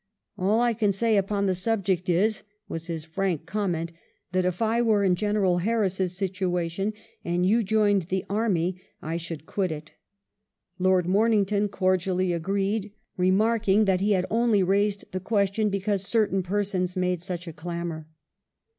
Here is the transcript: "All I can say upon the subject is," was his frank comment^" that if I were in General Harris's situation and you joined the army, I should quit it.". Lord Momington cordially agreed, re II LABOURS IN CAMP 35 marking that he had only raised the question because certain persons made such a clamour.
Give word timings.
"All 0.39 0.59
I 0.61 0.73
can 0.73 0.91
say 0.91 1.15
upon 1.15 1.45
the 1.45 1.53
subject 1.53 2.09
is," 2.09 2.41
was 2.67 2.87
his 2.87 3.05
frank 3.05 3.45
comment^" 3.45 3.91
that 4.31 4.45
if 4.45 4.59
I 4.59 4.81
were 4.81 5.03
in 5.03 5.13
General 5.13 5.59
Harris's 5.59 6.17
situation 6.17 6.93
and 7.23 7.45
you 7.45 7.61
joined 7.61 8.07
the 8.09 8.25
army, 8.27 8.81
I 8.99 9.17
should 9.17 9.45
quit 9.45 9.71
it.". 9.71 9.91
Lord 10.79 11.05
Momington 11.05 11.69
cordially 11.69 12.33
agreed, 12.33 12.93
re 13.15 13.27
II 13.27 13.31
LABOURS 13.31 13.31
IN 13.31 13.31
CAMP 13.31 13.37
35 13.37 13.37
marking 13.37 13.85
that 13.85 14.01
he 14.01 14.11
had 14.13 14.25
only 14.31 14.63
raised 14.63 15.05
the 15.11 15.19
question 15.19 15.69
because 15.69 16.01
certain 16.03 16.41
persons 16.41 16.95
made 16.95 17.21
such 17.21 17.47
a 17.47 17.53
clamour. 17.53 18.07